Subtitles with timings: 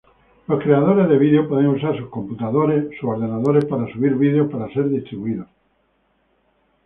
[0.47, 2.85] Los creadores de videos pueden usar sus computadores
[3.69, 5.45] para subir videos para ser distribuidos.